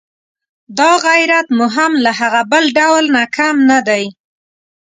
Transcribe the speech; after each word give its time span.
دا 0.77 0.91
غیرت 1.07 1.47
مو 1.57 1.65
هم 1.75 1.91
له 2.05 2.11
هغه 2.19 2.41
بل 2.51 2.63
ډول 2.77 3.03
نه 3.15 3.23
کم 3.37 3.55
نه 3.69 3.79
دی. 3.87 4.03